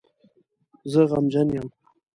[0.91, 1.67] زه غمجن یم